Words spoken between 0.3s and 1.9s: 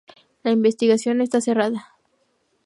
La investigación está cerrada".